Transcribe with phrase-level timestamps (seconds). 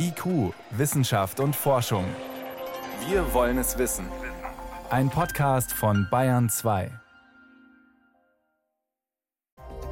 [0.00, 2.04] IQ, Wissenschaft und Forschung.
[3.08, 4.06] Wir wollen es wissen.
[4.90, 6.90] Ein Podcast von Bayern 2.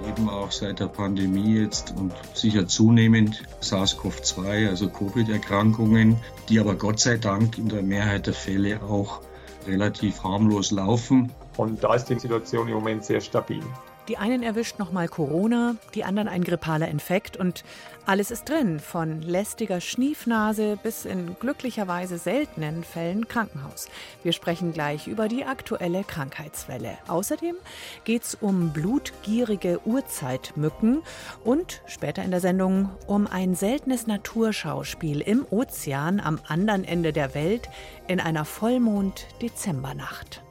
[0.07, 6.19] Eben auch seit der Pandemie jetzt und sicher zunehmend SARS-CoV-2, also Covid-Erkrankungen,
[6.49, 9.23] die aber Gott sei Dank in der Mehrheit der Fälle auch
[9.67, 11.33] relativ harmlos laufen.
[11.57, 13.65] Und da ist die Situation im Moment sehr stabil.
[14.09, 17.65] Die einen erwischt nochmal Corona, die anderen ein grippaler Infekt und
[18.07, 23.89] alles ist drin, von lästiger Schniefnase bis in glücklicherweise seltenen Fällen Krankenhaus.
[24.23, 26.99] Wir sprechen gleich über die aktuelle Krankheitswelle.
[27.09, 27.57] Außerdem
[28.05, 31.03] geht es um blutgierige Urzeitmücken
[31.43, 37.35] und später in der Sendung um ein seltenes Naturschauspiel im Ozean am anderen Ende der
[37.35, 37.69] Welt
[38.07, 40.46] in einer Vollmond-Dezembernacht.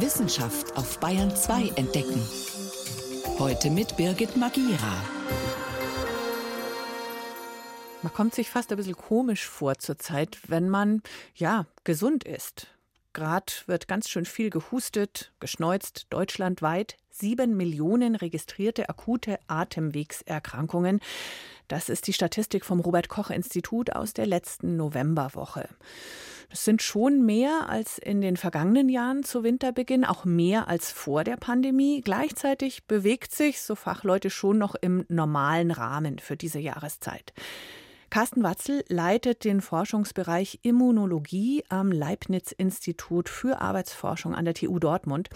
[0.00, 2.22] Wissenschaft auf Bayern 2 entdecken.
[3.38, 5.04] Heute mit Birgit Magira.
[8.02, 11.02] Man kommt sich fast ein bisschen komisch vor zurzeit, wenn man
[11.34, 12.68] ja gesund ist.
[13.12, 16.96] Gerade wird ganz schön viel gehustet, geschneuzt, deutschlandweit.
[17.10, 21.00] Sieben Millionen registrierte akute Atemwegserkrankungen.
[21.66, 25.68] Das ist die Statistik vom Robert Koch Institut aus der letzten Novemberwoche.
[26.50, 31.22] Das sind schon mehr als in den vergangenen Jahren zu Winterbeginn, auch mehr als vor
[31.22, 32.00] der Pandemie.
[32.00, 37.32] Gleichzeitig bewegt sich, so Fachleute, schon noch im normalen Rahmen für diese Jahreszeit.
[38.10, 45.30] Carsten Watzel leitet den Forschungsbereich Immunologie am Leibniz-Institut für Arbeitsforschung an der TU Dortmund.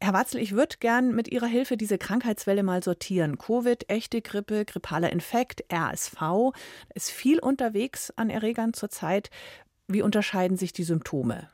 [0.00, 3.38] Herr Watzel, ich würde gern mit Ihrer Hilfe diese Krankheitswelle mal sortieren.
[3.38, 6.52] Covid, echte Grippe, grippaler Infekt, RSV.
[6.94, 9.30] Ist viel unterwegs an Erregern zurzeit.
[9.86, 11.48] Wie unterscheiden sich die Symptome?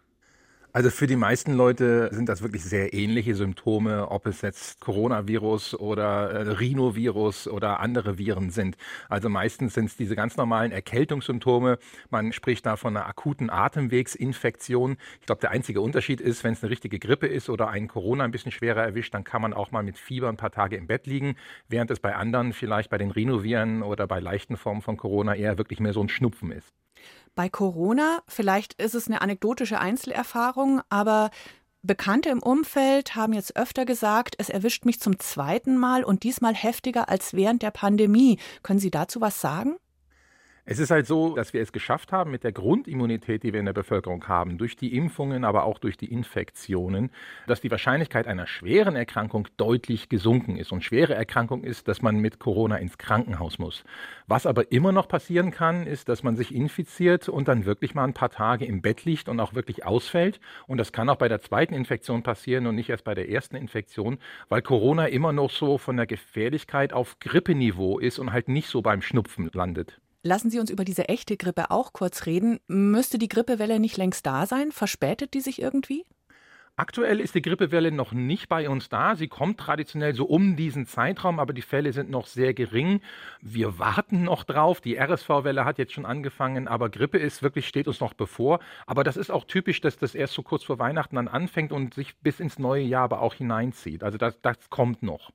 [0.77, 5.75] Also für die meisten Leute sind das wirklich sehr ähnliche Symptome, ob es jetzt Coronavirus
[5.81, 8.77] oder äh, Rhinovirus oder andere Viren sind.
[9.09, 11.79] Also meistens sind es diese ganz normalen Erkältungssymptome.
[12.11, 14.99] Man spricht da von einer akuten Atemwegsinfektion.
[15.21, 18.25] Ich glaube, der einzige Unterschied ist, wenn es eine richtige Grippe ist oder einen Corona
[18.25, 20.89] ein bisschen schwerer erwischt, dann kann man auch mal mit Fieber ein paar Tage im
[20.89, 21.37] Bett liegen,
[21.71, 25.57] während es bei anderen, vielleicht bei den Rhinoviren oder bei leichten Formen von Corona eher
[25.57, 26.75] wirklich mehr so ein Schnupfen ist.
[27.35, 31.31] Bei Corona, vielleicht ist es eine anekdotische Einzelerfahrung, aber
[31.83, 36.55] Bekannte im Umfeld haben jetzt öfter gesagt, es erwischt mich zum zweiten Mal und diesmal
[36.55, 38.39] heftiger als während der Pandemie.
[38.63, 39.77] Können Sie dazu was sagen?
[40.69, 43.67] Es ist halt so, dass wir es geschafft haben, mit der Grundimmunität, die wir in
[43.67, 47.13] der Bevölkerung haben, durch die Impfungen, aber auch durch die Infektionen,
[47.47, 50.73] dass die Wahrscheinlichkeit einer schweren Erkrankung deutlich gesunken ist.
[50.73, 53.85] Und schwere Erkrankung ist, dass man mit Corona ins Krankenhaus muss.
[54.27, 58.03] Was aber immer noch passieren kann, ist, dass man sich infiziert und dann wirklich mal
[58.03, 60.41] ein paar Tage im Bett liegt und auch wirklich ausfällt.
[60.67, 63.55] Und das kann auch bei der zweiten Infektion passieren und nicht erst bei der ersten
[63.55, 64.19] Infektion,
[64.49, 68.83] weil Corona immer noch so von der Gefährlichkeit auf Grippeniveau ist und halt nicht so
[68.83, 70.01] beim Schnupfen landet.
[70.27, 72.59] Lassen Sie uns über diese echte Grippe auch kurz reden.
[72.67, 74.73] Müsste die Grippewelle nicht längst da sein?
[74.73, 76.05] Verspätet die sich irgendwie?
[76.75, 79.15] Aktuell ist die Grippewelle noch nicht bei uns da.
[79.15, 83.03] Sie kommt traditionell so um diesen Zeitraum, aber die Fälle sind noch sehr gering.
[83.41, 84.81] Wir warten noch drauf.
[84.81, 88.59] Die RSV-Welle hat jetzt schon angefangen, aber Grippe ist wirklich, steht uns noch bevor.
[88.85, 91.95] Aber das ist auch typisch, dass das erst so kurz vor Weihnachten dann anfängt und
[91.95, 94.03] sich bis ins neue Jahr aber auch hineinzieht.
[94.03, 95.31] Also das, das kommt noch.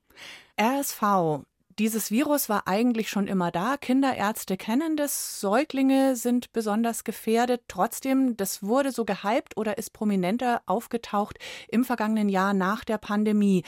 [0.60, 1.44] RSV,
[1.78, 3.76] dieses Virus war eigentlich schon immer da.
[3.76, 5.40] Kinderärzte kennen das.
[5.40, 7.62] Säuglinge sind besonders gefährdet.
[7.68, 11.38] Trotzdem, das wurde so gehypt oder ist prominenter aufgetaucht
[11.68, 13.64] im vergangenen Jahr nach der Pandemie.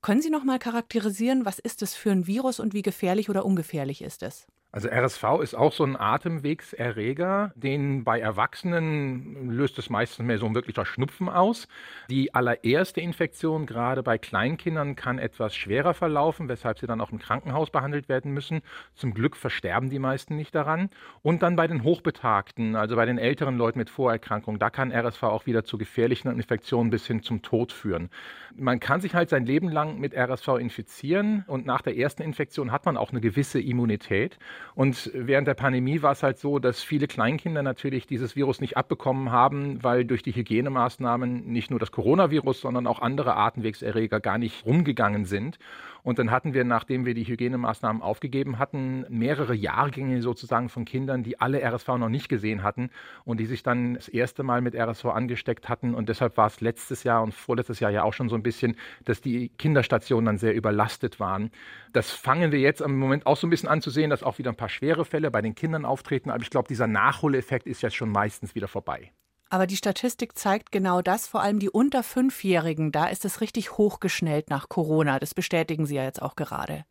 [0.00, 3.44] Können Sie noch mal charakterisieren, was ist das für ein Virus und wie gefährlich oder
[3.44, 4.46] ungefährlich ist es?
[4.74, 10.46] Also RSV ist auch so ein Atemwegserreger, den bei Erwachsenen löst es meistens mehr so
[10.46, 11.68] ein wirklicher Schnupfen aus.
[12.08, 17.18] Die allererste Infektion, gerade bei Kleinkindern, kann etwas schwerer verlaufen, weshalb sie dann auch im
[17.18, 18.62] Krankenhaus behandelt werden müssen.
[18.94, 20.88] Zum Glück versterben die meisten nicht daran.
[21.20, 25.24] Und dann bei den Hochbetagten, also bei den älteren Leuten mit Vorerkrankungen, da kann RSV
[25.24, 28.08] auch wieder zu gefährlichen Infektionen bis hin zum Tod führen.
[28.56, 32.72] Man kann sich halt sein Leben lang mit RSV infizieren und nach der ersten Infektion
[32.72, 34.38] hat man auch eine gewisse Immunität.
[34.74, 38.76] Und während der Pandemie war es halt so, dass viele Kleinkinder natürlich dieses Virus nicht
[38.76, 44.38] abbekommen haben, weil durch die Hygienemaßnahmen nicht nur das Coronavirus, sondern auch andere Atemwegserreger gar
[44.38, 45.58] nicht rumgegangen sind.
[46.02, 51.22] Und dann hatten wir, nachdem wir die Hygienemaßnahmen aufgegeben hatten, mehrere Jahrgänge sozusagen von Kindern,
[51.22, 52.90] die alle RSV noch nicht gesehen hatten
[53.24, 55.94] und die sich dann das erste Mal mit RSV angesteckt hatten.
[55.94, 58.76] Und deshalb war es letztes Jahr und vorletztes Jahr ja auch schon so ein bisschen,
[59.04, 61.50] dass die Kinderstationen dann sehr überlastet waren.
[61.92, 64.38] Das fangen wir jetzt im Moment auch so ein bisschen an zu sehen, dass auch
[64.38, 66.30] wieder ein paar schwere Fälle bei den Kindern auftreten.
[66.30, 69.12] Aber ich glaube, dieser Nachholeffekt ist jetzt schon meistens wieder vorbei.
[69.52, 73.76] Aber die Statistik zeigt genau das, vor allem die unter Fünfjährigen, da ist es richtig
[73.76, 75.18] hochgeschnellt nach Corona.
[75.18, 76.86] Das bestätigen Sie ja jetzt auch gerade.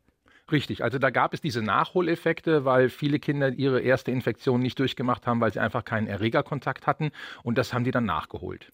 [0.52, 5.26] Richtig, also da gab es diese Nachholeffekte, weil viele Kinder ihre erste Infektion nicht durchgemacht
[5.26, 7.10] haben, weil sie einfach keinen Erregerkontakt hatten
[7.42, 8.72] und das haben die dann nachgeholt.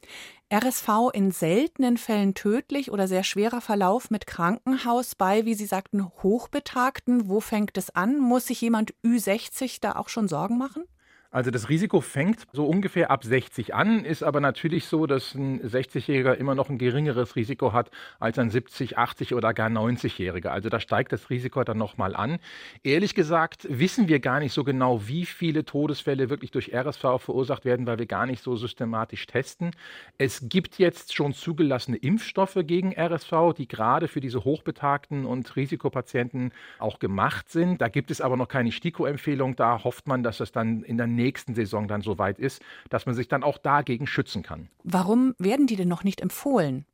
[0.53, 6.05] RSV in seltenen Fällen tödlich oder sehr schwerer Verlauf mit Krankenhaus bei, wie Sie sagten,
[6.23, 7.27] Hochbetagten.
[7.27, 8.19] Wo fängt es an?
[8.19, 10.85] Muss sich jemand Ü60 da auch schon Sorgen machen?
[11.31, 15.61] Also das Risiko fängt so ungefähr ab 60 an, ist aber natürlich so, dass ein
[15.61, 20.49] 60-Jähriger immer noch ein geringeres Risiko hat als ein 70, 80 oder gar 90-Jähriger.
[20.49, 22.39] Also da steigt das Risiko dann nochmal an.
[22.83, 27.67] Ehrlich gesagt wissen wir gar nicht so genau, wie viele Todesfälle wirklich durch RSV verursacht
[27.67, 29.73] werden, weil wir gar nicht so systematisch testen.
[30.17, 36.53] Es gibt jetzt schon zugelassene Impfstoffe gegen RSV, die gerade für diese hochbetagten und Risikopatienten
[36.79, 37.83] auch gemacht sind.
[37.83, 39.57] Da gibt es aber noch keine STIKO-Empfehlung.
[39.57, 43.05] Da hofft man, dass das dann in der nächsten Saison dann so weit ist, dass
[43.05, 44.69] man sich dann auch dagegen schützen kann.
[44.85, 46.87] Warum werden die denn noch nicht empfohlen?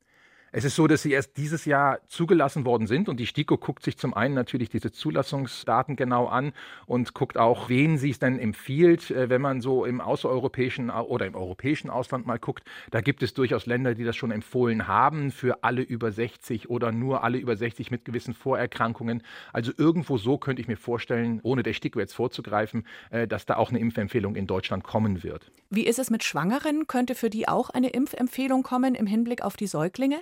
[0.57, 3.83] Es ist so, dass sie erst dieses Jahr zugelassen worden sind und die STIKO guckt
[3.83, 6.53] sich zum einen natürlich diese Zulassungsdaten genau an
[6.87, 9.11] und guckt auch, wen sie es denn empfiehlt.
[9.11, 12.63] Äh, wenn man so im außereuropäischen oder im europäischen Ausland mal guckt,
[12.93, 16.93] da gibt es durchaus Länder, die das schon empfohlen haben für alle über 60 oder
[16.93, 19.25] nur alle über 60 mit gewissen Vorerkrankungen.
[19.53, 23.57] Also irgendwo so könnte ich mir vorstellen, ohne der STIKO jetzt vorzugreifen, äh, dass da
[23.57, 25.51] auch eine Impfempfehlung in Deutschland kommen wird.
[25.71, 26.87] Wie ist es mit Schwangeren?
[26.87, 30.21] Könnte für die auch eine Impfempfehlung kommen im Hinblick auf die Säuglinge?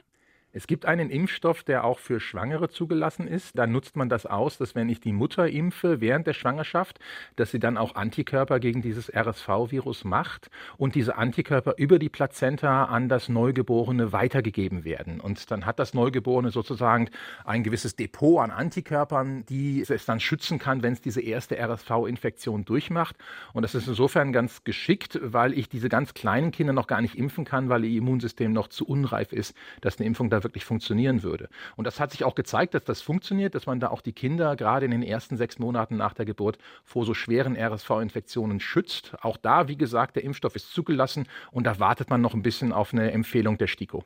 [0.55, 3.57] Es gibt einen Impfstoff, der auch für Schwangere zugelassen ist.
[3.57, 6.99] Da nutzt man das aus, dass wenn ich die Mutter impfe während der Schwangerschaft,
[7.37, 12.85] dass sie dann auch Antikörper gegen dieses RSV-Virus macht und diese Antikörper über die Plazenta
[12.85, 15.21] an das Neugeborene weitergegeben werden.
[15.21, 17.09] Und dann hat das Neugeborene sozusagen
[17.47, 22.67] ein gewisses Depot an Antikörpern, die es dann schützen kann, wenn es diese erste RSV-Infektion
[22.67, 23.17] durchmacht.
[23.55, 27.15] Und das ist insofern ganz geschickt, weil ich diese ganz kleinen Kinder noch gar nicht
[27.15, 31.23] impfen kann, weil ihr Immunsystem noch zu unreif ist, dass eine Impfung da wirklich funktionieren
[31.23, 31.49] würde.
[31.77, 34.57] Und das hat sich auch gezeigt, dass das funktioniert, dass man da auch die Kinder
[34.57, 39.15] gerade in den ersten sechs Monaten nach der Geburt vor so schweren RSV-Infektionen schützt.
[39.23, 42.73] Auch da, wie gesagt, der Impfstoff ist zugelassen und da wartet man noch ein bisschen
[42.73, 44.05] auf eine Empfehlung der STIKO.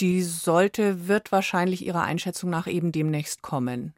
[0.00, 3.94] Die sollte, wird wahrscheinlich Ihrer Einschätzung nach eben demnächst kommen.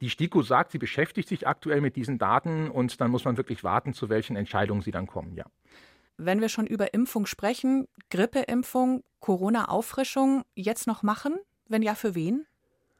[0.00, 3.62] Die STIKO sagt, sie beschäftigt sich aktuell mit diesen Daten und dann muss man wirklich
[3.62, 5.44] warten, zu welchen Entscheidungen sie dann kommen, ja.
[6.16, 11.36] Wenn wir schon über Impfung sprechen, Grippeimpfung, Corona-Auffrischung jetzt noch machen?
[11.66, 12.46] Wenn ja, für wen?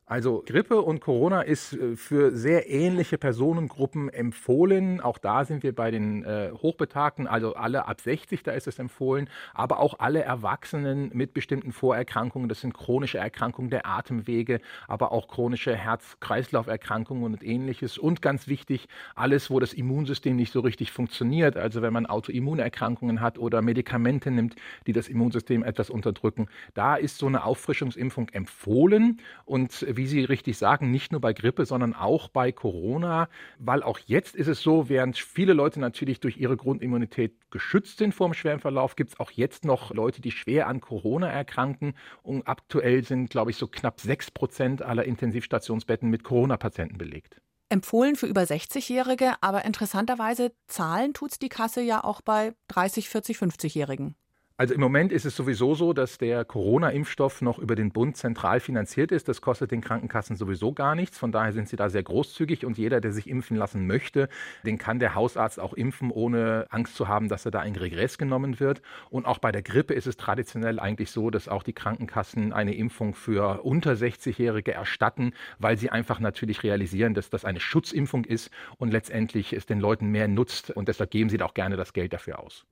[0.05, 5.01] Also Grippe und Corona ist äh, für sehr ähnliche Personengruppen empfohlen.
[5.01, 8.81] Auch da sind wir bei den äh, Hochbetagten, also alle ab 60, da ist es
[8.81, 12.49] empfohlen, aber auch alle Erwachsenen mit bestimmten Vorerkrankungen.
[12.49, 17.97] Das sind chronische Erkrankungen der Atemwege, aber auch chronische Herz-Kreislauf-Erkrankungen und ähnliches.
[17.97, 21.57] Und ganz wichtig, alles, wo das Immunsystem nicht so richtig funktioniert.
[21.57, 24.57] Also wenn man Autoimmunerkrankungen hat oder Medikamente nimmt,
[24.89, 26.49] die das Immunsystem etwas unterdrücken.
[26.75, 31.67] Da ist so eine Auffrischungsimpfung empfohlen und wie Sie richtig sagen, nicht nur bei Grippe,
[31.67, 33.29] sondern auch bei Corona,
[33.59, 38.15] weil auch jetzt ist es so, während viele Leute natürlich durch ihre Grundimmunität geschützt sind
[38.15, 41.95] vor dem schweren Verlauf, gibt es auch jetzt noch Leute, die schwer an Corona erkranken.
[42.23, 47.41] Und aktuell sind, glaube ich, so knapp sechs Prozent aller Intensivstationsbetten mit Corona-Patienten belegt
[47.73, 53.09] empfohlen für über 60-Jährige, aber interessanterweise zahlen tut es die Kasse ja auch bei 30,
[53.09, 54.15] 40, 50-Jährigen.
[54.59, 58.61] Also im Moment ist es sowieso so, dass der Corona-Impfstoff noch über den Bund zentral
[58.61, 59.27] finanziert ist.
[59.29, 61.19] Das kostet den Krankenkassen sowieso gar nichts.
[61.19, 64.29] Von daher sind sie da sehr großzügig und jeder, der sich impfen lassen möchte,
[64.65, 68.19] den kann der Hausarzt auch impfen, ohne Angst zu haben, dass er da in Regress
[68.19, 68.83] genommen wird.
[69.09, 72.75] Und auch bei der Grippe ist es traditionell eigentlich so, dass auch die Krankenkassen eine
[72.75, 78.51] Impfung für unter 60-Jährige erstatten, weil sie einfach natürlich realisieren, dass das eine Schutzimpfung ist
[78.77, 80.71] und letztendlich es den Leuten mehr nutzt.
[80.71, 82.67] Und deshalb geben sie da auch gerne das Geld dafür aus.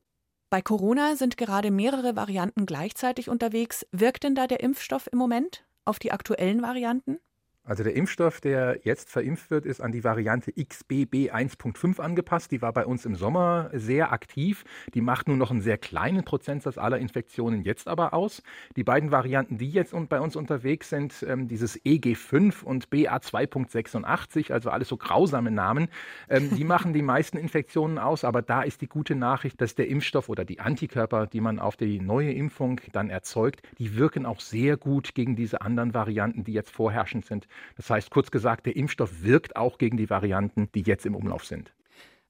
[0.51, 3.87] Bei Corona sind gerade mehrere Varianten gleichzeitig unterwegs.
[3.93, 7.21] Wirkt denn da der Impfstoff im Moment auf die aktuellen Varianten?
[7.63, 12.51] Also der Impfstoff, der jetzt verimpft wird, ist an die Variante XBB 1.5 angepasst.
[12.51, 14.65] Die war bei uns im Sommer sehr aktiv.
[14.95, 18.43] Die macht nur noch einen sehr kleinen Prozentsatz aller Infektionen jetzt aber aus.
[18.77, 24.71] Die beiden Varianten, die jetzt bei uns unterwegs sind, ähm, dieses EG5 und BA2.86, also
[24.71, 25.89] alles so grausame Namen,
[26.31, 28.25] ähm, die machen die meisten Infektionen aus.
[28.25, 31.77] Aber da ist die gute Nachricht, dass der Impfstoff oder die Antikörper, die man auf
[31.77, 36.55] die neue Impfung dann erzeugt, die wirken auch sehr gut gegen diese anderen Varianten, die
[36.55, 37.47] jetzt vorherrschend sind.
[37.77, 41.45] Das heißt, kurz gesagt, der Impfstoff wirkt auch gegen die Varianten, die jetzt im Umlauf
[41.45, 41.73] sind.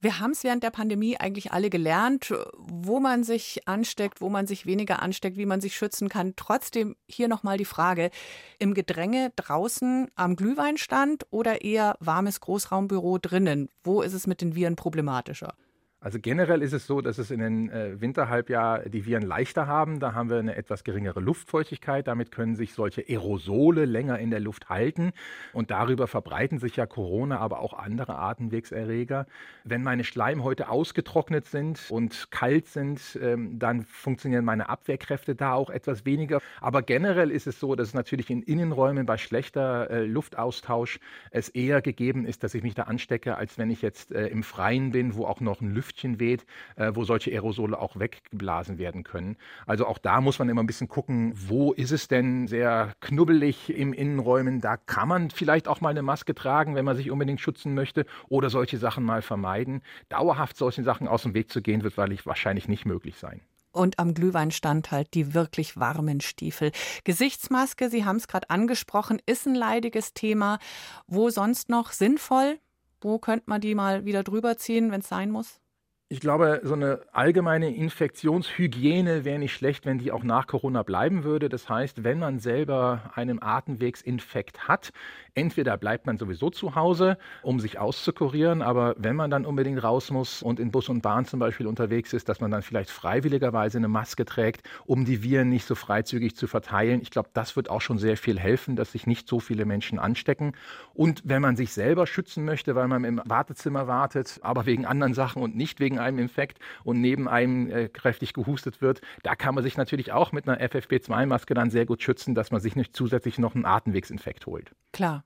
[0.03, 4.47] Wir haben es während der Pandemie eigentlich alle gelernt, wo man sich ansteckt, wo man
[4.47, 6.33] sich weniger ansteckt, wie man sich schützen kann.
[6.35, 8.09] Trotzdem hier nochmal die Frage,
[8.57, 13.69] im Gedränge draußen am Glühweinstand oder eher warmes Großraumbüro drinnen?
[13.83, 15.53] Wo ist es mit den Viren problematischer?
[16.03, 19.99] Also generell ist es so, dass es in den äh, Winterhalbjahr die Viren leichter haben.
[19.99, 22.07] Da haben wir eine etwas geringere Luftfeuchtigkeit.
[22.07, 25.11] Damit können sich solche Aerosole länger in der Luft halten.
[25.53, 29.27] Und darüber verbreiten sich ja Corona, aber auch andere Atemwegserreger.
[29.63, 35.69] Wenn meine Schleimhäute ausgetrocknet sind und kalt sind, ähm, dann funktionieren meine Abwehrkräfte da auch
[35.69, 36.41] etwas weniger.
[36.61, 41.49] Aber generell ist es so, dass es natürlich in Innenräumen bei schlechter äh, Luftaustausch es
[41.49, 44.93] eher gegeben ist, dass ich mich da anstecke, als wenn ich jetzt äh, im Freien
[44.93, 46.45] bin, wo auch noch ein Lüfter Lüftchen weht,
[46.77, 49.35] äh, wo solche Aerosole auch weggeblasen werden können.
[49.65, 53.69] Also auch da muss man immer ein bisschen gucken, wo ist es denn sehr knubbelig
[53.69, 54.61] im Innenräumen.
[54.61, 58.05] Da kann man vielleicht auch mal eine Maske tragen, wenn man sich unbedingt schützen möchte
[58.29, 59.81] oder solche Sachen mal vermeiden.
[60.09, 63.41] Dauerhaft solchen Sachen aus dem Weg zu gehen, wird wahrscheinlich nicht möglich sein.
[63.73, 66.71] Und am Glühweinstand halt die wirklich warmen Stiefel.
[67.03, 70.59] Gesichtsmaske, Sie haben es gerade angesprochen, ist ein leidiges Thema.
[71.07, 72.59] Wo sonst noch sinnvoll?
[72.99, 75.61] Wo könnte man die mal wieder drüber ziehen, wenn es sein muss?
[76.11, 81.23] Ich glaube, so eine allgemeine Infektionshygiene wäre nicht schlecht, wenn die auch nach Corona bleiben
[81.23, 81.47] würde.
[81.47, 84.91] Das heißt, wenn man selber einen Atemwegsinfekt hat,
[85.35, 90.11] entweder bleibt man sowieso zu Hause, um sich auszukurieren, aber wenn man dann unbedingt raus
[90.11, 93.77] muss und in Bus und Bahn zum Beispiel unterwegs ist, dass man dann vielleicht freiwilligerweise
[93.77, 97.01] eine Maske trägt, um die Viren nicht so freizügig zu verteilen.
[97.01, 99.97] Ich glaube, das wird auch schon sehr viel helfen, dass sich nicht so viele Menschen
[99.97, 100.57] anstecken.
[100.93, 105.13] Und wenn man sich selber schützen möchte, weil man im Wartezimmer wartet, aber wegen anderen
[105.13, 109.55] Sachen und nicht wegen einem Infekt und neben einem äh, kräftig gehustet wird, da kann
[109.55, 112.95] man sich natürlich auch mit einer FFP2-Maske dann sehr gut schützen, dass man sich nicht
[112.95, 114.71] zusätzlich noch einen Atemwegsinfekt holt.
[114.91, 115.23] Klar.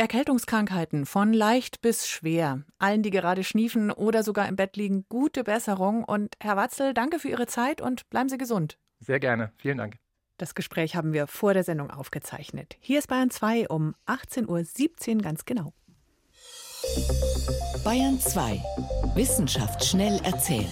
[0.00, 2.62] Erkältungskrankheiten von leicht bis schwer.
[2.78, 6.04] Allen, die gerade schniefen oder sogar im Bett liegen, gute Besserung.
[6.04, 8.78] Und Herr Watzel, danke für Ihre Zeit und bleiben Sie gesund.
[9.00, 9.52] Sehr gerne.
[9.56, 9.96] Vielen Dank.
[10.36, 12.76] Das Gespräch haben wir vor der Sendung aufgezeichnet.
[12.78, 15.72] Hier ist Bayern 2 um 18.17 Uhr ganz genau.
[17.84, 18.62] Bayern 2.
[19.14, 20.70] Wissenschaft schnell erzählt.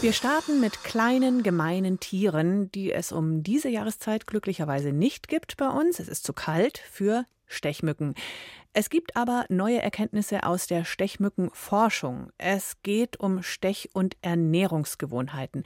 [0.00, 5.68] Wir starten mit kleinen, gemeinen Tieren, die es um diese Jahreszeit glücklicherweise nicht gibt bei
[5.68, 5.98] uns.
[5.98, 8.14] Es ist zu kalt für Stechmücken.
[8.72, 12.30] Es gibt aber neue Erkenntnisse aus der Stechmückenforschung.
[12.36, 15.64] Es geht um Stech- und Ernährungsgewohnheiten.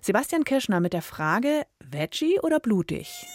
[0.00, 3.26] Sebastian Kirschner mit der Frage: Veggie oder blutig?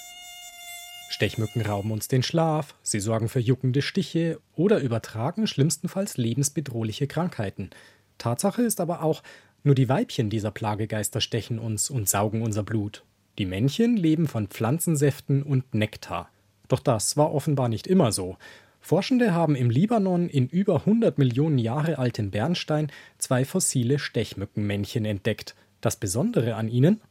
[1.12, 7.70] Stechmücken rauben uns den Schlaf, sie sorgen für juckende Stiche oder übertragen schlimmstenfalls lebensbedrohliche Krankheiten.
[8.18, 9.22] Tatsache ist aber auch,
[9.64, 13.04] nur die Weibchen dieser Plagegeister stechen uns und saugen unser Blut.
[13.38, 16.30] Die Männchen leben von Pflanzensäften und Nektar.
[16.70, 18.38] Doch das war offenbar nicht immer so.
[18.80, 25.56] Forschende haben im Libanon in über 100 Millionen Jahre alten Bernstein zwei fossile Stechmückenmännchen entdeckt.
[25.82, 27.02] Das Besondere an ihnen?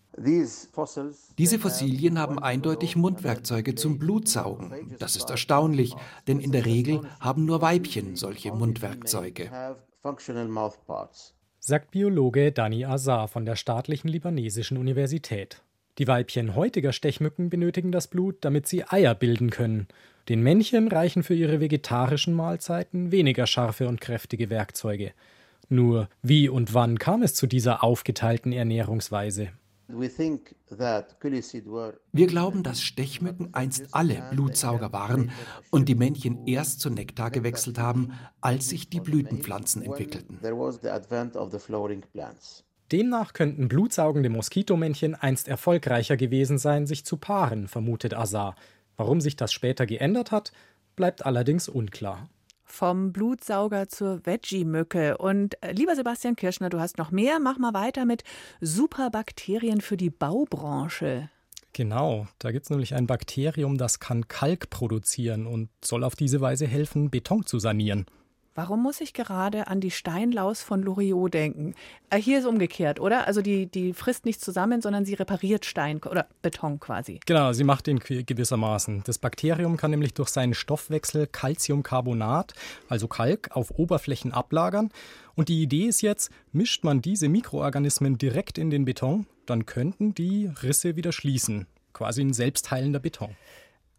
[1.38, 4.96] Diese Fossilien haben eindeutig Mundwerkzeuge zum Blutsaugen.
[4.98, 5.94] Das ist erstaunlich,
[6.28, 9.50] denn in der Regel haben nur Weibchen solche Mundwerkzeuge.
[11.58, 15.62] Sagt Biologe Dani Azar von der Staatlichen Libanesischen Universität.
[15.98, 19.88] Die Weibchen heutiger Stechmücken benötigen das Blut, damit sie Eier bilden können.
[20.28, 25.12] Den Männchen reichen für ihre vegetarischen Mahlzeiten weniger scharfe und kräftige Werkzeuge.
[25.68, 29.48] Nur wie und wann kam es zu dieser aufgeteilten Ernährungsweise?
[32.12, 35.30] Wir glauben, dass Stechmücken einst alle Blutsauger waren
[35.70, 40.38] und die Männchen erst zu Nektar gewechselt haben, als sich die Blütenpflanzen entwickelten.
[42.92, 48.56] Demnach könnten blutsaugende Moskitomännchen einst erfolgreicher gewesen sein, sich zu paaren, vermutet Azar.
[48.96, 50.52] Warum sich das später geändert hat,
[50.96, 52.28] bleibt allerdings unklar.
[52.70, 55.18] Vom Blutsauger zur Veggie-Mücke.
[55.18, 57.40] Und äh, lieber Sebastian Kirschner, du hast noch mehr.
[57.40, 58.22] Mach mal weiter mit
[58.60, 61.28] Superbakterien für die Baubranche.
[61.72, 66.40] Genau, da gibt es nämlich ein Bakterium, das kann Kalk produzieren und soll auf diese
[66.40, 68.06] Weise helfen, Beton zu sanieren.
[68.56, 71.74] Warum muss ich gerade an die Steinlaus von Loriot denken?
[72.10, 73.28] Äh, hier ist umgekehrt, oder?
[73.28, 77.20] Also die, die frisst nicht zusammen, sondern sie repariert Stein oder Beton quasi.
[77.26, 79.02] Genau, sie macht ihn gewissermaßen.
[79.04, 82.52] Das Bakterium kann nämlich durch seinen Stoffwechsel Calciumcarbonat,
[82.88, 84.90] also Kalk, auf Oberflächen ablagern.
[85.36, 90.12] Und die Idee ist jetzt, mischt man diese Mikroorganismen direkt in den Beton, dann könnten
[90.12, 91.68] die Risse wieder schließen.
[91.92, 93.36] Quasi ein selbstheilender Beton.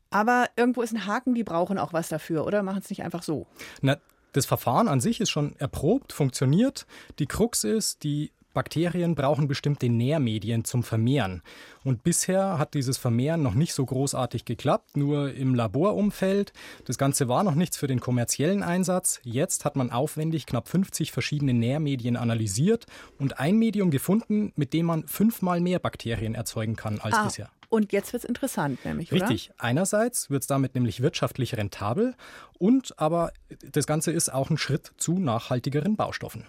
[0.09, 2.63] Aber irgendwo ist ein Haken, die brauchen auch was dafür, oder?
[2.63, 3.47] Machen es nicht einfach so.
[3.81, 3.97] Na,
[4.31, 6.85] das Verfahren an sich ist schon erprobt, funktioniert.
[7.19, 11.41] Die Krux ist, die Bakterien brauchen bestimmte Nährmedien zum Vermehren.
[11.83, 16.51] Und bisher hat dieses Vermehren noch nicht so großartig geklappt, nur im Laborumfeld.
[16.85, 19.19] Das Ganze war noch nichts für den kommerziellen Einsatz.
[19.23, 22.85] Jetzt hat man aufwendig knapp 50 verschiedene Nährmedien analysiert
[23.19, 27.23] und ein Medium gefunden, mit dem man fünfmal mehr Bakterien erzeugen kann als ah.
[27.23, 27.49] bisher.
[27.71, 29.13] Und jetzt wird es interessant, nämlich.
[29.13, 29.51] Richtig.
[29.51, 29.63] Oder?
[29.63, 32.15] Einerseits wird es damit nämlich wirtschaftlich rentabel
[32.59, 33.31] und aber
[33.71, 36.43] das Ganze ist auch ein Schritt zu nachhaltigeren Baustoffen.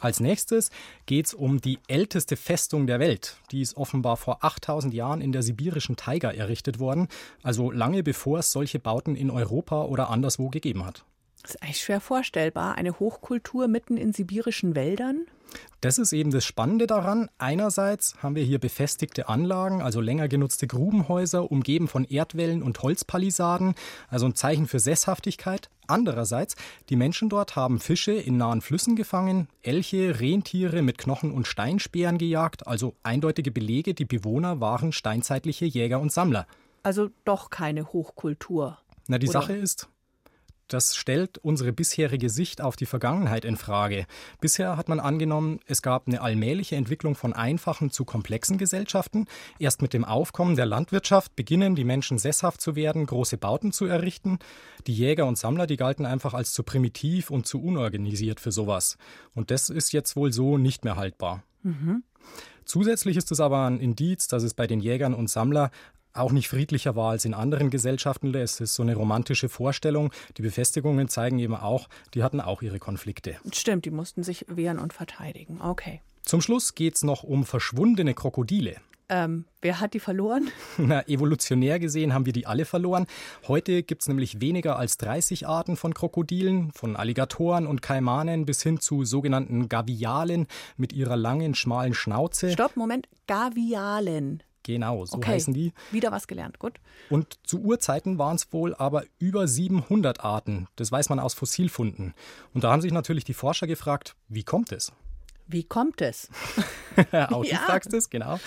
[0.00, 0.70] Als nächstes
[1.04, 3.36] geht es um die älteste Festung der Welt.
[3.50, 7.08] Die ist offenbar vor 8000 Jahren in der sibirischen Taiga errichtet worden,
[7.42, 11.04] also lange bevor es solche Bauten in Europa oder anderswo gegeben hat.
[11.42, 12.76] Das ist eigentlich schwer vorstellbar.
[12.76, 15.26] Eine Hochkultur mitten in sibirischen Wäldern?
[15.80, 17.28] Das ist eben das Spannende daran.
[17.38, 23.74] Einerseits haben wir hier befestigte Anlagen, also länger genutzte Grubenhäuser, umgeben von Erdwällen und Holzpalisaden,
[24.08, 25.70] also ein Zeichen für Sesshaftigkeit.
[25.88, 26.54] Andererseits,
[26.88, 32.18] die Menschen dort haben Fische in nahen Flüssen gefangen, Elche, Rentiere mit Knochen und Steinspeeren
[32.18, 36.46] gejagt, also eindeutige Belege, die Bewohner waren steinzeitliche Jäger und Sammler.
[36.84, 38.78] Also doch keine Hochkultur.
[39.08, 39.40] Na, die Oder?
[39.40, 39.88] Sache ist,
[40.72, 44.06] das stellt unsere bisherige Sicht auf die Vergangenheit in Frage.
[44.40, 49.26] Bisher hat man angenommen, es gab eine allmähliche Entwicklung von einfachen zu komplexen Gesellschaften.
[49.58, 53.86] Erst mit dem Aufkommen der Landwirtschaft beginnen die Menschen sesshaft zu werden, große Bauten zu
[53.86, 54.38] errichten.
[54.86, 58.96] Die Jäger und Sammler, die galten einfach als zu primitiv und zu unorganisiert für sowas.
[59.34, 61.42] Und das ist jetzt wohl so nicht mehr haltbar.
[61.62, 62.02] Mhm.
[62.64, 65.70] Zusätzlich ist es aber ein Indiz, dass es bei den Jägern und Sammlern
[66.14, 68.34] auch nicht friedlicher war als in anderen Gesellschaften.
[68.34, 70.12] Es ist so eine romantische Vorstellung.
[70.36, 73.36] Die Befestigungen zeigen eben auch, die hatten auch ihre Konflikte.
[73.52, 75.60] Stimmt, die mussten sich wehren und verteidigen.
[75.60, 76.00] Okay.
[76.22, 78.76] Zum Schluss geht es noch um verschwundene Krokodile.
[79.08, 80.48] Ähm, wer hat die verloren?
[80.78, 83.06] Na, evolutionär gesehen haben wir die alle verloren.
[83.46, 88.62] Heute gibt es nämlich weniger als 30 Arten von Krokodilen, von Alligatoren und Kaimanen bis
[88.62, 90.46] hin zu sogenannten Gavialen
[90.78, 92.52] mit ihrer langen, schmalen Schnauze.
[92.52, 94.42] Stopp, Moment, Gavialen.
[94.62, 95.32] Genau, so okay.
[95.32, 95.72] heißen die.
[95.90, 96.74] Wieder was gelernt, gut.
[97.10, 100.68] Und zu Urzeiten waren es wohl aber über 700 Arten.
[100.76, 102.14] Das weiß man aus Fossilfunden.
[102.54, 104.92] Und da haben sich natürlich die Forscher gefragt, wie kommt es?
[105.46, 106.28] Wie kommt es?
[107.12, 107.58] Auch ja.
[107.58, 108.38] du sagst es, genau.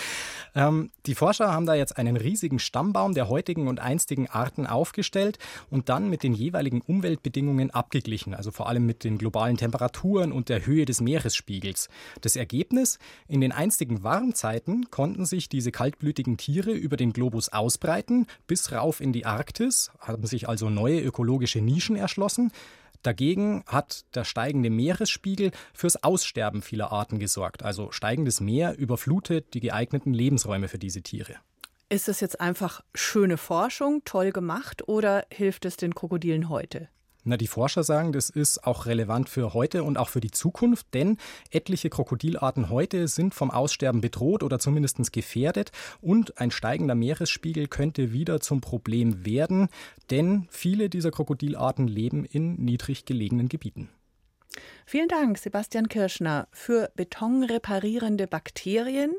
[0.55, 5.37] Ähm, die Forscher haben da jetzt einen riesigen Stammbaum der heutigen und einstigen Arten aufgestellt
[5.69, 10.47] und dann mit den jeweiligen Umweltbedingungen abgeglichen, also vor allem mit den globalen Temperaturen und
[10.49, 11.89] der Höhe des Meeresspiegels.
[12.21, 18.27] Das Ergebnis, in den einstigen Warmzeiten konnten sich diese kaltblütigen Tiere über den Globus ausbreiten,
[18.47, 22.51] bis rauf in die Arktis, haben sich also neue ökologische Nischen erschlossen.
[23.05, 27.63] Dagegen hat der steigende Meeresspiegel fürs Aussterben vieler Arten gesorgt.
[27.63, 31.35] Also steigendes Meer überflutet die geeigneten Lebensräume für diese Tiere.
[31.87, 36.89] Ist es jetzt einfach schöne Forschung, toll gemacht oder hilft es den Krokodilen heute?
[37.27, 40.93] Na, die Forscher sagen, das ist auch relevant für heute und auch für die Zukunft,
[40.93, 41.17] denn
[41.49, 48.13] etliche Krokodilarten heute sind vom Aussterben bedroht oder zumindest gefährdet und ein steigender Meeresspiegel könnte
[48.13, 49.69] wieder zum Problem werden,
[50.11, 53.89] denn viele dieser Krokodilarten leben in niedrig gelegenen Gebieten.
[54.85, 59.15] Vielen Dank, Sebastian Kirschner, für betonreparierende Bakterien,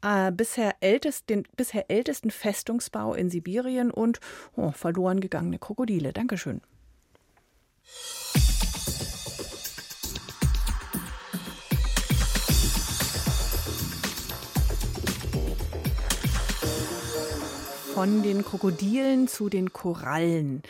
[0.00, 4.20] äh, bisher, ältest, den bisher ältesten Festungsbau in Sibirien und
[4.54, 6.12] oh, verloren gegangene Krokodile.
[6.12, 6.60] Dankeschön.
[17.94, 20.62] Von den Krokodilen zu den Korallen.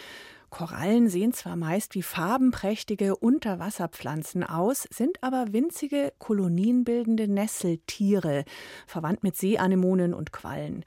[0.53, 8.45] Korallen sehen zwar meist wie farbenprächtige Unterwasserpflanzen aus, sind aber winzige kolonienbildende Nesseltiere,
[8.87, 10.85] verwandt mit Seeanemonen und Quallen.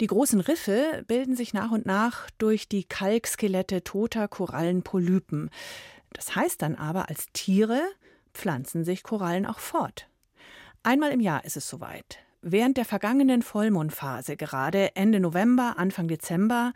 [0.00, 5.48] Die großen Riffe bilden sich nach und nach durch die Kalkskelette toter Korallenpolypen.
[6.12, 7.80] Das heißt dann aber, als Tiere
[8.34, 10.08] pflanzen sich Korallen auch fort.
[10.82, 12.18] Einmal im Jahr ist es soweit.
[12.46, 16.74] Während der vergangenen Vollmondphase, gerade Ende November, Anfang Dezember,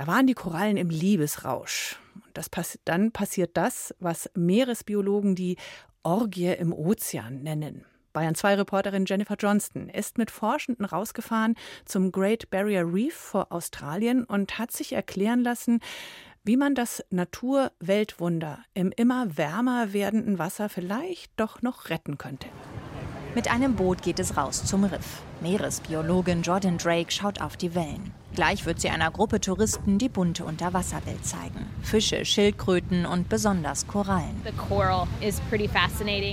[0.00, 1.98] da waren die Korallen im Liebesrausch.
[2.32, 5.58] Das pass dann passiert das, was Meeresbiologen die
[6.02, 7.84] Orgie im Ozean nennen.
[8.14, 14.24] Bayern 2 Reporterin Jennifer Johnston ist mit Forschenden rausgefahren zum Great Barrier Reef vor Australien
[14.24, 15.80] und hat sich erklären lassen,
[16.44, 22.46] wie man das Naturweltwunder im immer wärmer werdenden Wasser vielleicht doch noch retten könnte.
[23.34, 25.22] Mit einem Boot geht es raus zum Riff.
[25.40, 28.12] Meeresbiologin Jordan Drake schaut auf die Wellen.
[28.34, 31.66] Gleich wird sie einer Gruppe Touristen die bunte Unterwasserwelt zeigen.
[31.82, 34.42] Fische, Schildkröten und besonders Korallen.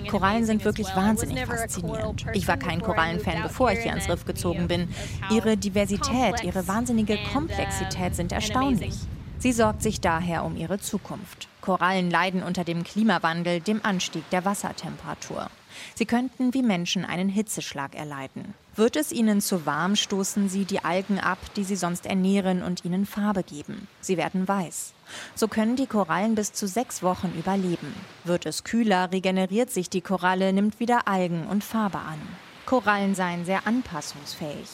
[0.10, 2.26] Korallen sind wirklich wahnsinnig faszinierend.
[2.34, 4.90] Ich war kein Korallenfan, bevor ich hier ans Riff gezogen bin.
[5.30, 8.96] Ihre Diversität, ihre wahnsinnige Komplexität sind erstaunlich.
[9.38, 11.48] Sie sorgt sich daher um ihre Zukunft.
[11.62, 15.48] Korallen leiden unter dem Klimawandel, dem Anstieg der Wassertemperatur.
[15.96, 18.54] Sie könnten wie Menschen einen Hitzeschlag erleiden.
[18.76, 22.86] Wird es ihnen zu warm, stoßen sie die Algen ab, die sie sonst ernähren und
[22.86, 23.88] ihnen Farbe geben.
[24.02, 24.94] Sie werden weiß.
[25.34, 27.94] So können die Korallen bis zu sechs Wochen überleben.
[28.24, 32.20] Wird es kühler, regeneriert sich die Koralle, nimmt wieder Algen und Farbe an.
[32.68, 34.68] Korallen seien sehr anpassungsfähig.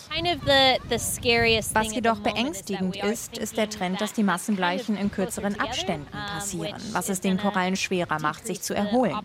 [1.73, 7.09] Was jedoch beängstigend ist, ist der Trend, dass die Massenbleichen in kürzeren Abständen passieren, was
[7.09, 9.15] es den Korallen schwerer macht, sich zu erholen.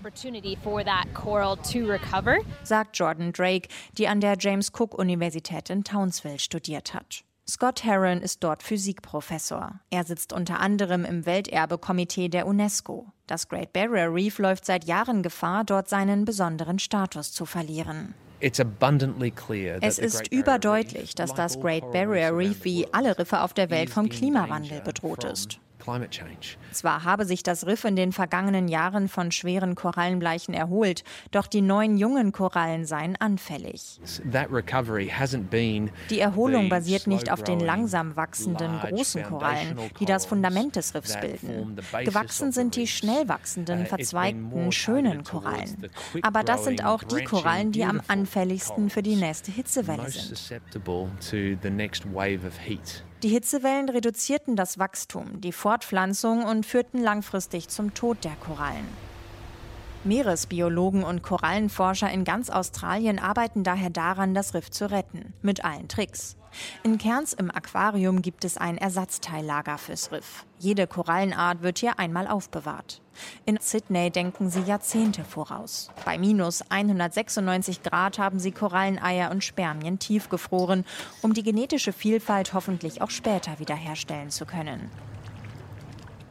[2.62, 7.24] Sagt Jordan Drake, die an der James Cook Universität in Townsville studiert hat.
[7.48, 9.80] Scott Heron ist dort Physikprofessor.
[9.88, 13.06] Er sitzt unter anderem im Welterbekomitee der UNESCO.
[13.26, 18.14] Das Great Barrier Reef läuft seit Jahren Gefahr, dort seinen besonderen Status zu verlieren.
[18.40, 24.08] Es ist überdeutlich, dass das Great Barrier Reef wie alle Riffe auf der Welt vom
[24.08, 25.58] Klimawandel bedroht ist.
[26.72, 31.60] Zwar habe sich das Riff in den vergangenen Jahren von schweren Korallenbleichen erholt, doch die
[31.60, 34.00] neuen jungen Korallen seien anfällig.
[36.10, 41.18] Die Erholung basiert nicht auf den langsam wachsenden großen Korallen, die das Fundament des Riffs
[41.20, 41.76] bilden.
[42.04, 45.90] Gewachsen sind die schnell wachsenden, verzweigten, schönen Korallen.
[46.22, 50.62] Aber das sind auch die Korallen, die am anfälligsten für die nächste Hitzewelle sind.
[53.24, 58.86] Die Hitzewellen reduzierten das Wachstum, die Fortpflanzung und führten langfristig zum Tod der Korallen.
[60.04, 65.88] Meeresbiologen und Korallenforscher in ganz Australien arbeiten daher daran, das Riff zu retten, mit allen
[65.88, 66.37] Tricks.
[66.82, 70.46] In Cairns im Aquarium gibt es ein Ersatzteillager fürs Riff.
[70.58, 73.00] Jede Korallenart wird hier einmal aufbewahrt.
[73.44, 75.90] In Sydney denken sie Jahrzehnte voraus.
[76.04, 80.84] Bei minus 196 Grad haben sie Koralleneier und Spermien tiefgefroren,
[81.22, 84.90] um die genetische Vielfalt hoffentlich auch später wiederherstellen zu können.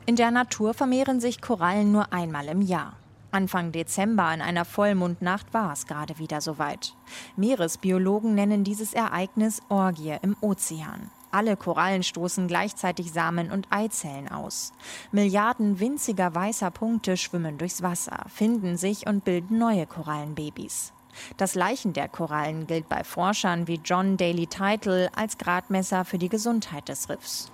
[0.05, 2.93] In der Natur vermehren sich Korallen nur einmal im Jahr.
[3.31, 6.93] Anfang Dezember in einer Vollmondnacht war es gerade wieder soweit.
[7.35, 11.11] Meeresbiologen nennen dieses Ereignis Orgie im Ozean.
[11.31, 14.71] Alle Korallen stoßen gleichzeitig Samen und Eizellen aus.
[15.11, 20.93] Milliarden winziger weißer Punkte schwimmen durchs Wasser, finden sich und bilden neue Korallenbabys.
[21.35, 26.29] Das Leichen der Korallen gilt bei Forschern wie John Daly Title als Gradmesser für die
[26.29, 27.51] Gesundheit des Riffs.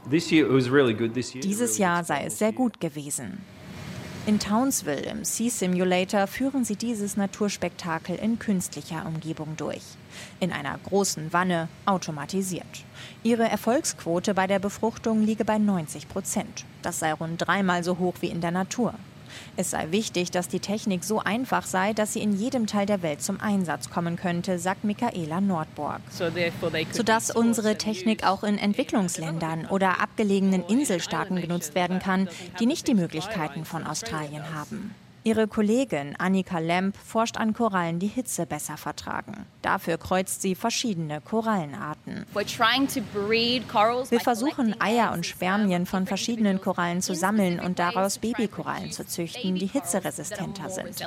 [1.42, 3.44] Dieses Jahr sei es sehr gut gewesen.
[4.26, 9.82] In Townsville im Sea Simulator führen sie dieses Naturspektakel in künstlicher Umgebung durch.
[10.40, 12.86] In einer großen Wanne, automatisiert.
[13.24, 16.64] Ihre Erfolgsquote bei der Befruchtung liege bei 90 Prozent.
[16.82, 18.94] Das sei rund dreimal so hoch wie in der Natur.
[19.58, 23.02] Es sei wichtig, dass die Technik so einfach sei, dass sie in jedem Teil der
[23.02, 26.02] Welt zum Einsatz kommen könnte, sagt Michaela Nordborg.
[26.92, 32.28] Sodass unsere Technik auch in Entwicklungsländern oder abgelegenen Inselstaaten genutzt werden kann,
[32.60, 34.96] die nicht die Möglichkeiten von Australien haben.
[35.26, 39.46] Ihre Kollegin Annika Lemp forscht an Korallen, die Hitze besser vertragen.
[39.62, 42.26] Dafür kreuzt sie verschiedene Korallenarten.
[42.34, 49.56] Wir versuchen, Eier und Spermien von verschiedenen Korallen zu sammeln und daraus Babykorallen zu züchten,
[49.56, 51.02] die hitzeresistenter sind.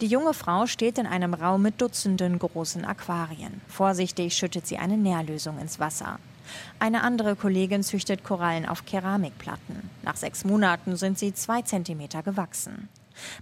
[0.00, 3.60] Die junge Frau steht in einem Raum mit Dutzenden großen Aquarien.
[3.68, 6.18] Vorsichtig schüttet sie eine Nährlösung ins Wasser.
[6.78, 9.90] Eine andere Kollegin züchtet Korallen auf Keramikplatten.
[10.02, 12.88] Nach sechs Monaten sind sie zwei Zentimeter gewachsen.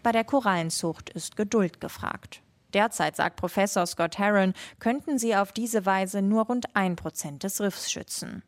[0.02, 2.42] Bei der Korallenzucht ist Geduld gefragt.
[2.72, 7.60] Derzeit, sagt Professor Scott Heron, könnten sie auf diese Weise nur rund ein Prozent des
[7.60, 8.42] Riffs schützen.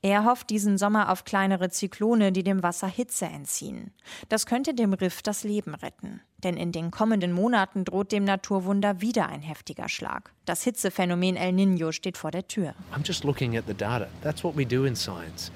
[0.00, 3.92] Er hofft diesen Sommer auf kleinere Zyklone, die dem Wasser Hitze entziehen.
[4.28, 6.20] Das könnte dem Riff das Leben retten.
[6.38, 10.32] Denn in den kommenden Monaten droht dem Naturwunder wieder ein heftiger Schlag.
[10.44, 12.74] Das Hitzephänomen El Niño steht vor der Tür.
[12.94, 14.06] I'm just looking at the data.
[14.22, 15.50] That's what we do in science.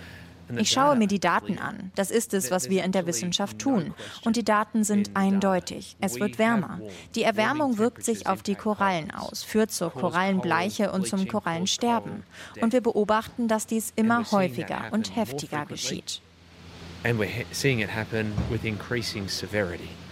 [0.57, 1.93] Ich schaue mir die Daten an.
[1.95, 3.95] Das ist es, was wir in der Wissenschaft tun.
[4.25, 5.97] Und die Daten sind eindeutig.
[6.01, 6.81] Es wird wärmer.
[7.15, 12.25] Die Erwärmung wirkt sich auf die Korallen aus, führt zur Korallenbleiche und zum Korallensterben.
[12.61, 16.21] Und wir beobachten, dass dies immer häufiger und heftiger geschieht.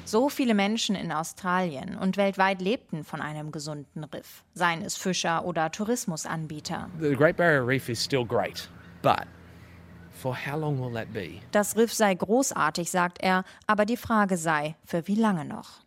[0.05, 5.45] So viele Menschen in Australien und weltweit lebten von einem gesunden Riff, seien es Fischer
[5.45, 6.89] oder Tourismusanbieter.
[7.01, 8.69] The Great Barrier Reef is still great,
[9.03, 9.27] but
[11.53, 15.81] das Riff sei großartig, sagt er, aber die Frage sei, für wie lange noch?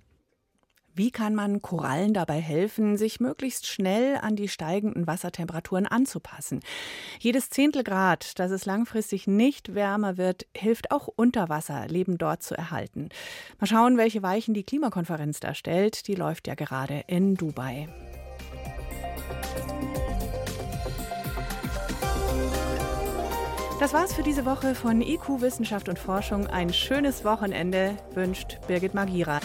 [0.96, 6.60] Wie kann man Korallen dabei helfen, sich möglichst schnell an die steigenden Wassertemperaturen anzupassen?
[7.20, 13.10] Jedes Zehntel Grad, dass es langfristig nicht wärmer wird, hilft auch Unterwasserleben dort zu erhalten.
[13.60, 16.08] Mal schauen, welche Weichen die Klimakonferenz da stellt.
[16.08, 17.90] Die läuft ja gerade in Dubai.
[23.84, 26.48] Das war's für diese Woche von IQ Wissenschaft und Forschung.
[26.48, 29.42] Ein schönes Wochenende wünscht Birgit Magira.